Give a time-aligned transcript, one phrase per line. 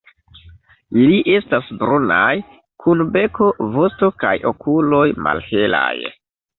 [1.01, 2.25] Ili estas brunaj,
[2.87, 5.97] kun beko, vosto kaj okuloj malhelaj.